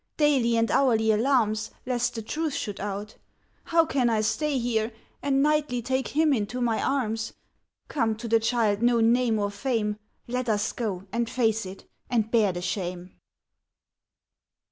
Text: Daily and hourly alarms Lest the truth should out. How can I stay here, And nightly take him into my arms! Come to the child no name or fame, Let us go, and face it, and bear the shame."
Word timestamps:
Daily 0.17 0.57
and 0.57 0.71
hourly 0.71 1.11
alarms 1.11 1.69
Lest 1.85 2.15
the 2.15 2.23
truth 2.23 2.55
should 2.55 2.79
out. 2.79 3.17
How 3.65 3.85
can 3.85 4.09
I 4.09 4.21
stay 4.21 4.57
here, 4.57 4.91
And 5.21 5.43
nightly 5.43 5.79
take 5.83 6.07
him 6.07 6.33
into 6.33 6.59
my 6.59 6.81
arms! 6.81 7.33
Come 7.87 8.15
to 8.15 8.27
the 8.27 8.39
child 8.39 8.81
no 8.81 8.99
name 8.99 9.37
or 9.37 9.51
fame, 9.51 9.97
Let 10.27 10.49
us 10.49 10.71
go, 10.71 11.03
and 11.11 11.29
face 11.29 11.67
it, 11.67 11.85
and 12.09 12.31
bear 12.31 12.51
the 12.51 12.63
shame." 12.63 13.11